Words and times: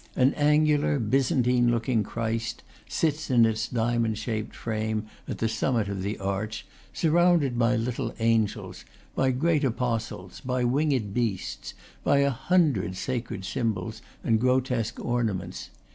An 0.15 0.33
angular, 0.33 0.97
Byzan 0.99 1.43
tine 1.45 1.69
looking 1.69 2.01
Christ 2.01 2.63
sits 2.89 3.29
in 3.29 3.45
a 3.45 3.53
diamond 3.71 4.17
shaped 4.17 4.55
frame 4.55 5.05
at 5.27 5.37
the 5.37 5.47
summit 5.47 5.89
of 5.89 6.01
the 6.01 6.17
arch, 6.17 6.65
surrounded 6.91 7.59
by 7.59 7.75
little 7.75 8.11
angels, 8.17 8.83
by 9.13 9.29
great 9.29 9.63
apostles, 9.63 10.39
by 10.41 10.63
winged 10.63 11.13
beasts, 11.13 11.75
by 12.03 12.17
a 12.17 12.31
hundred 12.31 12.95
sacred 12.97 13.45
symbols 13.45 14.01
and 14.23 14.39
grotesque 14.39 14.99
ornaments. 14.99 15.69